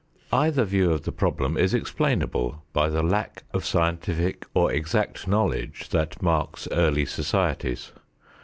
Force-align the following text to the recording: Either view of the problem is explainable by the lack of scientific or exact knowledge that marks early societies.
Either 0.33 0.63
view 0.63 0.91
of 0.91 1.03
the 1.03 1.11
problem 1.11 1.55
is 1.55 1.75
explainable 1.75 2.63
by 2.73 2.89
the 2.89 3.03
lack 3.03 3.43
of 3.53 3.63
scientific 3.63 4.47
or 4.55 4.73
exact 4.73 5.27
knowledge 5.27 5.89
that 5.89 6.19
marks 6.23 6.67
early 6.71 7.05
societies. 7.05 7.91